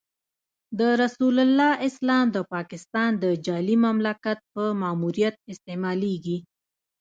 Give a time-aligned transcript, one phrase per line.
[0.79, 6.37] د رسول الله اسلام د پاکستان د جعلي مملکت په ماموریت استعمالېږي.